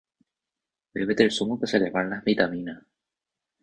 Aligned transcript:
Bébete 0.99 1.25
el 1.27 1.31
zumo 1.37 1.59
que 1.59 1.67
se 1.75 1.83
le 1.85 1.91
van 1.91 2.09
las 2.09 2.23
vitaminas. 2.23 2.83